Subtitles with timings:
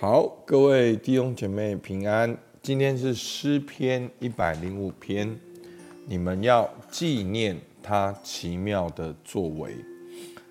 [0.00, 2.38] 好，各位弟兄姐妹平安。
[2.62, 5.36] 今天是诗篇一百零五篇，
[6.06, 9.74] 你们要纪念他奇妙的作为。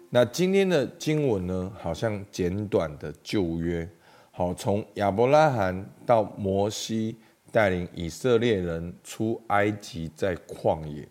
[0.09, 3.89] 那今天的经文呢，好像简短的旧约，
[4.31, 7.15] 好，从亚伯拉罕到摩西
[7.49, 11.07] 带领以色列人出埃及，在旷野，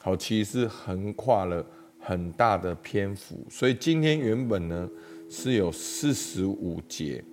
[0.00, 1.66] 好，其实是横跨了
[1.98, 3.44] 很大的篇幅。
[3.50, 4.88] 所以今天原本呢
[5.28, 7.24] 是有四十五节。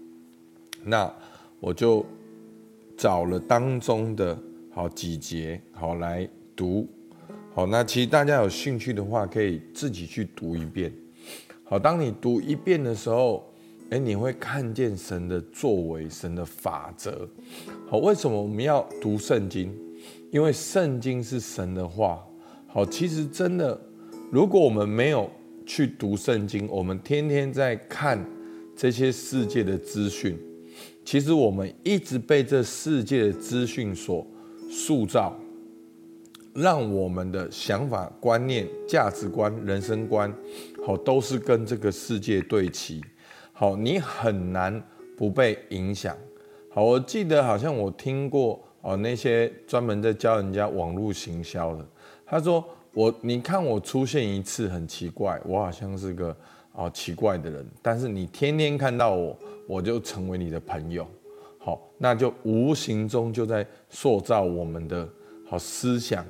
[0.84, 1.11] 那
[1.59, 2.05] 我就
[2.97, 4.37] 找了当中的
[4.71, 6.87] 好几节好来读，
[7.54, 10.92] 好，那其实大家有兴趣的话，可以自己去读一遍。
[11.64, 13.51] 好，当你读一遍的时候，
[13.89, 17.28] 哎，你会看见神的作为，神的法则。
[17.87, 19.73] 好，为什么我们要读圣经？
[20.32, 22.25] 因为圣经是神的话。
[22.68, 23.79] 好，其实真的，
[24.32, 25.29] 如果我们没有
[25.65, 28.23] 去读圣经，我们天天在看
[28.75, 30.37] 这些世界的资讯。
[31.09, 34.23] 其实我们一直被这世界的资讯所
[34.70, 35.36] 塑造，
[36.53, 40.31] 让我们的想法、观念、价值观、人生观，
[40.86, 43.03] 好，都是跟这个世界对齐。
[43.52, 44.80] 好，你很难
[45.17, 46.16] 不被影响。
[46.69, 51.84] 好，我记得好像我听过哦，那些专门在教人家网络行销的，
[52.23, 56.38] 他说我，你看我出现一次很奇怪，我好像是个
[56.80, 59.38] 哦奇怪的人，但是你天天看到我。
[59.69, 61.05] 我就成为你的朋友，
[61.59, 65.07] 好，那就无形中就在塑造我们的
[65.45, 66.25] 好思想、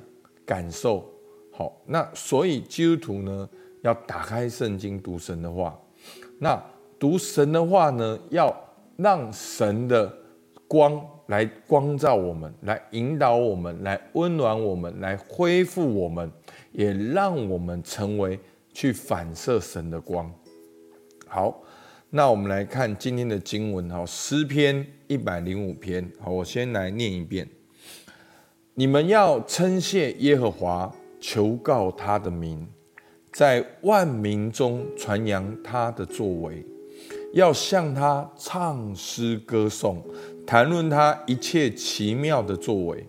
[0.46, 1.10] 感受，
[1.50, 3.50] 好，那所以基督徒呢，
[3.82, 5.80] 要打开圣经读神的话，
[6.38, 6.62] 那
[7.00, 8.54] 读神的话呢，要
[8.98, 10.14] 让神的
[10.68, 16.30] 光来光照我们，来引导我们，来温暖我们，来恢复我们，
[16.74, 18.38] 也让我们成为
[18.74, 20.30] 去反射神的光，
[21.30, 21.64] 好。
[22.12, 26.12] 那我们来看今天的经文哈，诗篇一百零五篇。
[26.20, 27.48] 好，我先来念一遍：
[28.74, 32.68] 你们要称谢耶和华，求告他的名，
[33.32, 36.66] 在万民中传扬他的作为，
[37.34, 40.04] 要向他唱诗歌颂，
[40.48, 43.06] 谈论他一切奇妙的作为，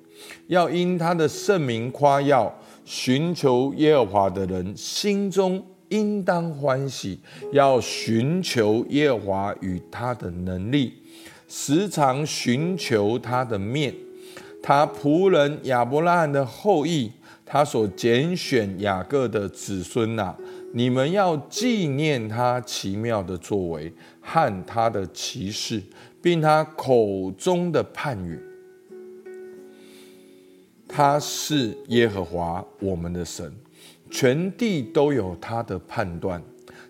[0.48, 2.54] 要因他的圣名夸耀，
[2.84, 5.64] 寻求耶和华的人心中。
[5.90, 7.20] 应当欢喜，
[7.52, 10.94] 要寻求耶和华与他的能力，
[11.46, 13.94] 时常寻求他的面。
[14.62, 17.10] 他仆人亚伯拉罕的后裔，
[17.46, 20.36] 他所拣选雅各的子孙呐、
[20.74, 25.82] 你们要纪念他奇妙的作为和他的奇事，
[26.20, 28.38] 并他口中的判语。
[30.86, 33.52] 他是耶和华我们的神。
[34.10, 36.43] 全地都有他的判断，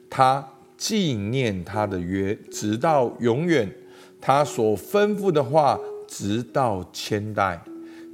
[0.08, 3.68] 他纪念他的约，直到永远；
[4.20, 7.62] 他所吩咐的话，直到千代，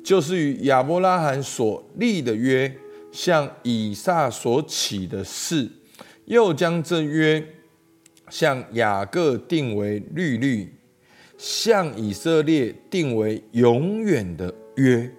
[0.02, 2.76] 就是与亚伯拉罕所立的约，
[3.12, 5.70] 向以撒所起的誓，
[6.24, 7.46] 又将这约
[8.28, 10.70] 向雅各定为律例，
[11.38, 15.10] 向以色列定为永远的约。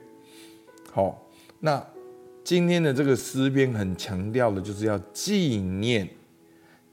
[0.92, 1.30] 好，
[1.62, 1.82] 那。
[2.48, 6.08] 今天的这个诗篇很强调的，就是要纪念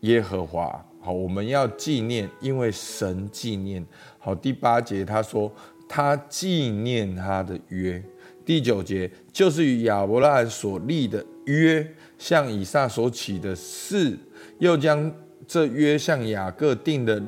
[0.01, 0.85] 耶和华。
[1.01, 3.87] 好，我们要纪念，因为神纪念。
[4.19, 5.49] 好，第八节他说
[5.89, 8.03] 他纪念他的约。
[8.45, 11.89] 第九节就是与亚伯拉罕所立的约，
[12.19, 14.19] 向以撒所起的誓，
[14.59, 15.09] 又将
[15.47, 17.23] 这约向雅各定的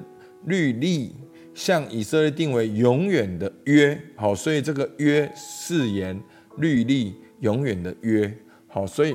[0.46, 1.14] 律例，
[1.54, 3.96] 向以色列定为永远的约。
[4.16, 6.20] 好，所以这个约誓言
[6.56, 7.14] 律例。
[7.40, 8.32] 永远的约，
[8.66, 9.14] 好，所以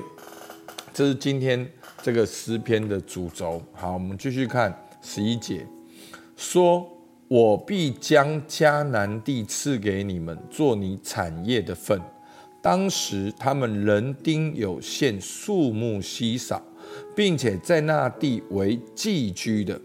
[0.94, 1.68] 这是今天
[2.02, 3.62] 这个诗篇的主轴。
[3.74, 5.66] 好，我们继续看十一节，
[6.36, 6.88] 说
[7.28, 12.00] ：“我必将迦南地赐给你们，做你产业的份。
[12.62, 16.62] 当时他们人丁有限，数目稀少，
[17.16, 19.80] 并且在那地为寄居的。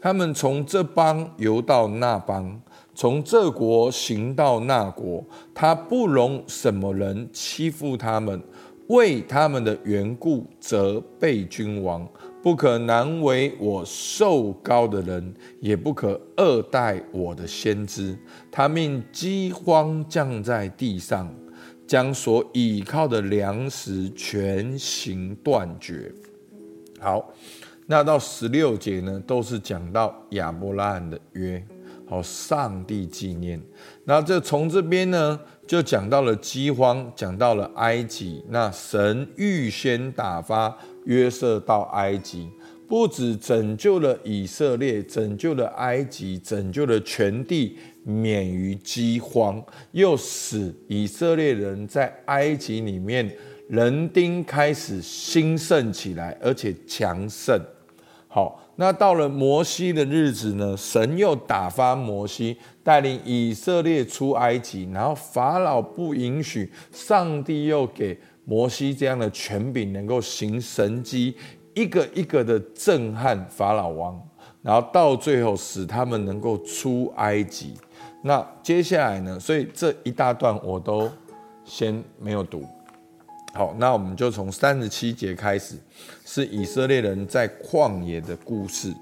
[0.00, 2.60] 他们从这邦游到那邦。”
[3.00, 5.24] 从这国行到那国，
[5.54, 8.42] 他不容什么人欺负他们，
[8.88, 12.04] 为他们的缘故责备君王，
[12.42, 18.18] 不可难为我受高的人，也不可恶待我的先知。
[18.50, 21.32] 他命饥荒降在地上，
[21.86, 26.12] 将所倚靠的粮食全行断绝。
[26.98, 27.32] 好，
[27.86, 31.64] 那到十六节呢，都是讲到亚伯拉罕的约。
[32.08, 33.60] 好，上帝纪念。
[34.04, 38.42] 那这从这边呢，就讲到了饥荒，讲到了埃及。
[38.48, 40.74] 那神预先打发
[41.04, 42.48] 约瑟到埃及，
[42.88, 49.62] 不止拯救了以色列，拯救了埃及，拯救了全地免于饥荒，
[49.92, 53.30] 又使以色列人在埃及里面
[53.68, 57.60] 人丁开始兴盛起来，而且强盛。
[58.28, 71.34] 好，那到了摩西的日子呢，神又打发摩西带领以色列出埃及，然后法老不允许，上帝又给摩西这样的权柄，能够行神迹。
[71.74, 74.20] 一个一个的震撼法老王，
[74.62, 77.74] 然后到最后使他们能够出埃及。
[78.22, 79.38] 那接下来呢？
[79.38, 81.08] 所以这一大段我都
[81.64, 82.64] 先没有读。
[83.54, 85.76] 好，那我们就从三十七节开始，
[86.24, 88.94] 是以色列人在旷野的故事。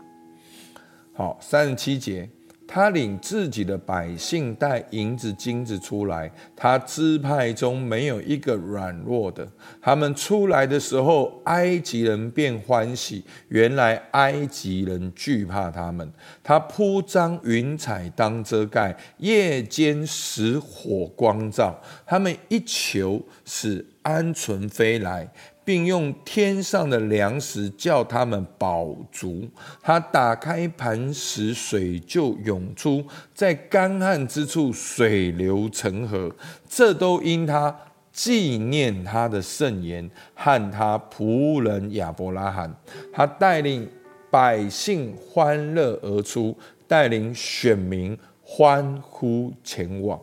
[1.12, 2.28] 好，三十七节。
[2.68, 9.46] 他领自己的百姓带银子金子出来，他支派中没有一个软弱的。
[9.80, 13.24] 他们出来的时候，埃及人便欢喜。
[13.48, 16.12] 原来埃及人惧怕他们。
[16.42, 21.80] 他铺张云彩当遮盖，夜间使火光照。
[22.04, 25.30] 他们一求，使鹌鹑飞来。
[25.66, 29.44] 并用天上的粮食叫他们饱足。
[29.82, 33.04] 他打开磐石，水就涌出，
[33.34, 36.32] 在干旱之处水流成河。
[36.68, 37.76] 这都因他
[38.12, 42.72] 纪念他的圣言和他仆人亚伯拉罕。
[43.12, 43.90] 他带领
[44.30, 50.16] 百姓欢乐而出，带领选民欢呼前往。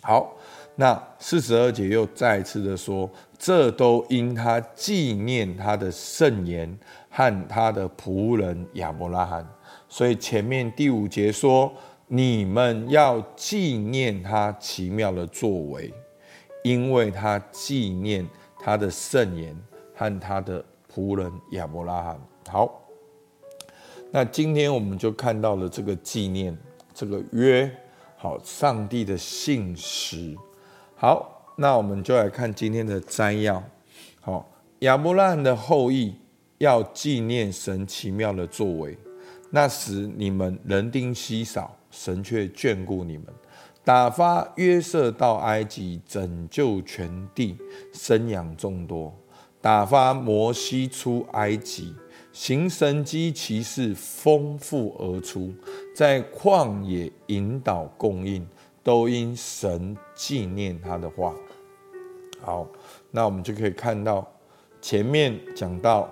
[0.00, 0.36] 好。
[0.80, 9.48] 那四十二节又再次的说，这都因他纪念他的圣言和他的仆人亚伯拉罕。
[9.88, 11.72] 所以前面第五节说，
[12.08, 15.92] 你们要纪念他奇妙的作为，
[16.64, 18.26] 因为他纪念
[18.58, 19.56] 他的圣言
[19.94, 22.20] 和他的仆人亚伯拉罕。
[22.48, 22.82] 好，
[24.10, 26.56] 那今天我们就看到了这个纪念，
[26.92, 27.70] 这个约，
[28.16, 30.36] 好，上帝的信实。
[30.96, 33.60] 好，那我们就来看今天的摘要。
[34.20, 34.48] 好，
[34.80, 36.14] 亚伯拉罕的后裔
[36.58, 38.96] 要纪念神奇妙的作为，
[39.50, 43.26] 那时你们人丁稀少，神却眷顾你们，
[43.82, 47.56] 打发约瑟到埃及拯救全地，
[47.92, 49.12] 生养众多；
[49.60, 51.92] 打发摩西出埃及，
[52.32, 55.52] 行神迹奇事，丰富而出，
[55.92, 58.46] 在旷野引导供应。
[58.80, 61.34] 都因神纪念他的话。
[62.40, 62.66] 好，
[63.10, 64.26] 那我们就可以看到
[64.80, 66.08] 前面讲到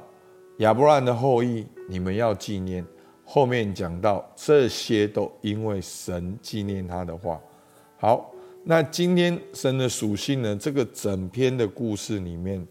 [0.58, 2.84] 亚伯兰的后裔，你们要纪念；
[3.24, 7.40] 后面讲到这些都因为神纪念他的话。
[7.98, 8.32] 好，
[8.64, 10.56] 那今天神的属性呢？
[10.56, 12.66] 这个整篇的故事里面，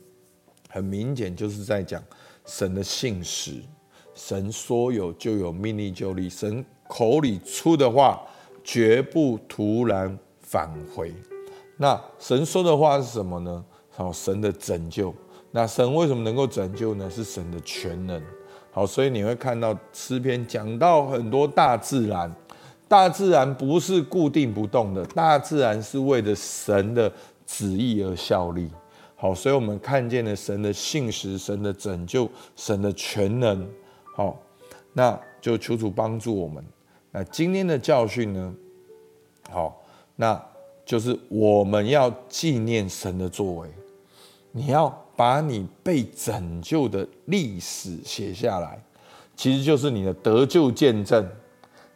[0.69, 2.03] 很明显就是在讲
[2.45, 3.61] 神的信实。
[4.13, 6.29] 神说有就有，命令就立。
[6.29, 8.21] 神口里出的话。
[8.67, 11.13] 绝不突然返回。
[11.77, 13.63] 那神说的话是什么呢？
[13.95, 15.13] 好，神的拯救。
[15.51, 17.09] 那神为什么能够拯救呢？
[17.09, 18.21] 是神的全能。
[18.71, 22.29] 好，所以你会看到诗篇讲到很多大自然，
[22.87, 27.11] 大自然不是固定不动的，大自然是为了神的
[27.45, 28.69] 旨意而效力。
[29.15, 33.65] 好，所以我们看见了神的信实、神的拯救、神的全能。
[34.13, 34.37] 好，
[34.91, 36.63] 那就求主帮助我们。
[37.11, 38.53] 那今天的教训呢？
[39.49, 39.81] 好，
[40.17, 40.41] 那
[40.85, 43.69] 就是我们要纪念神的作为。
[44.51, 48.81] 你要把你被拯救的历史写下来，
[49.35, 51.27] 其实就是你的得救见证、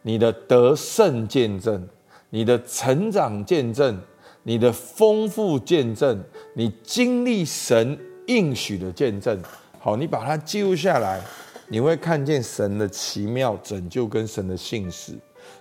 [0.02, 1.88] 你的得胜见证、
[2.28, 3.98] 你的成长见证、
[4.42, 6.22] 你的丰富见证、
[6.54, 9.40] 你经历神应许的见证。
[9.78, 11.22] 好，你把它记录下来。
[11.72, 15.12] 你会看见神的奇妙拯救跟神的信实，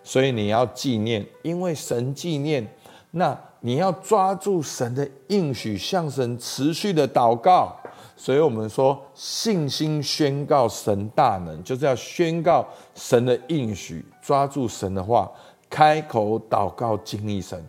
[0.04, 2.68] 所以你要纪念，因为神纪念，
[3.12, 7.76] 那你要抓住神的应许，向神持续的祷告。
[8.16, 15.32] 所以我们说，信心宣告神大能，就是要宣告神的应许，抓住神的话，
[15.70, 17.64] 开口祷告，经历神。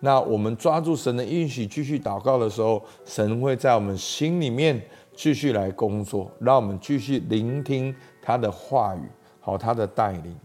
[0.00, 4.80] 那我们抓住神的应许，继续祷告的时候，神会在我们心里面。
[5.16, 9.08] 继续来工作，让我们继续聆听他的话语，
[9.40, 10.36] 好，他的带领。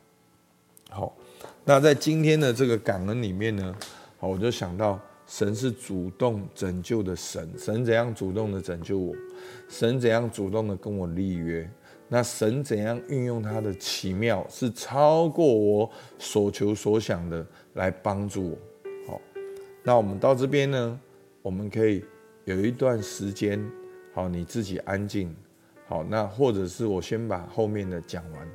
[0.91, 1.12] 好，
[1.65, 3.75] 那在今天的这个感恩里面呢，
[4.19, 9.15] 好，我就想到神是主动拯救的神，神怎样主动的拯救我？
[9.67, 11.69] 神怎样主动的跟我立约？
[12.09, 17.45] 那神怎样运用他的奇妙，是超过我所求所想的
[17.75, 18.57] 来帮助我？
[19.07, 19.21] 好，
[19.83, 20.99] 那我们到这边呢，
[21.41, 22.03] 我们可以
[22.45, 23.63] 有一段时间。
[24.11, 25.33] 好，你自己安静，
[25.88, 28.47] 好，那或者是我先把后面的讲完，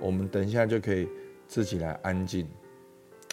[0.00, 1.08] 我们等一下就可以
[1.48, 2.46] 自己来安静。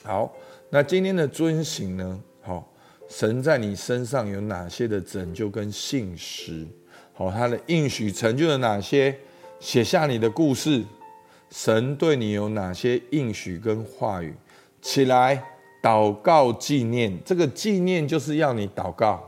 [0.04, 0.34] 好，
[0.70, 2.20] 那今天的遵行呢？
[2.42, 2.72] 好，
[3.10, 6.66] 神在你身上有哪些的拯救跟信实？
[7.14, 9.18] 好，他的应许成就了哪些？
[9.60, 10.84] 写下你的故事。
[11.50, 14.34] 神对你有哪些应许跟话语？
[14.82, 15.42] 起来
[15.82, 19.28] 祷告纪念，这个纪念就是要你祷告，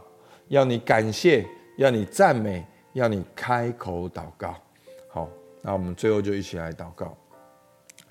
[0.50, 1.46] 要你感谢，
[1.78, 4.56] 要你赞美，要你开口祷告。
[5.08, 5.30] 好，
[5.62, 7.18] 那我们最后就一起来祷告。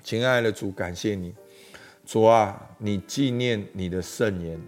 [0.03, 1.33] 亲爱的主，感谢你，
[2.11, 4.59] 主啊，你纪念你的圣言，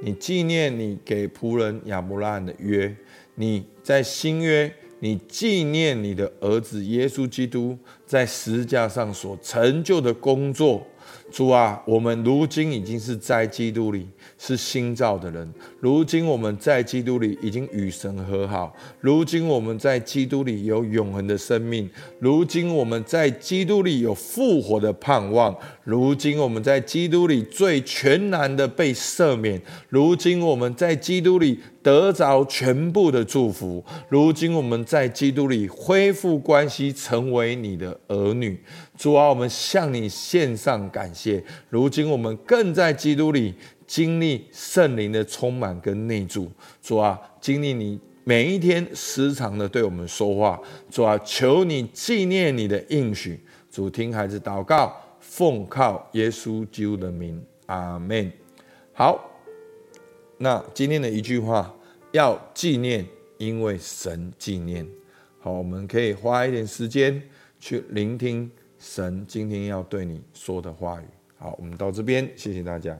[0.00, 2.96] 你纪念你给仆人亚伯拉罕的约，
[3.34, 4.72] 你在新约。
[5.00, 7.76] 你纪念你的儿子耶稣基督
[8.06, 10.86] 在十字架上所成就的工作，
[11.30, 14.08] 主啊，我们如今已经是在基督里
[14.38, 15.52] 是新造的人。
[15.80, 18.74] 如今我们在基督里已经与神和好。
[19.00, 21.88] 如今我们在基督里有永恒的生命。
[22.18, 25.54] 如今我们在基督里有复活的盼望。
[25.84, 29.60] 如今我们在基督里最全然的被赦免。
[29.88, 31.60] 如今我们在基督里。
[31.86, 33.84] 得着全部的祝福。
[34.08, 38.60] 如今我们在基督里恢复关系，成为你的儿女。
[38.96, 41.42] 主啊，我们向你献上感谢。
[41.68, 43.54] 如今我们更在基督里
[43.86, 46.50] 经历圣灵的充满跟内住。
[46.82, 50.60] 主啊，经历你每一天时常的对我们说话。
[50.90, 53.38] 主啊，求你纪念你的应许。
[53.70, 58.32] 主听孩子祷告，奉靠耶稣基督的名，阿门。
[58.92, 59.32] 好。
[60.38, 61.74] 那今天的一句话，
[62.12, 63.06] 要纪念，
[63.38, 64.86] 因为神纪念。
[65.40, 67.22] 好，我们可以花一点时间
[67.58, 68.50] 去聆听
[68.86, 71.04] 神今天要对你说的话语。
[71.36, 72.96] 好，我们到这边，谢谢大家。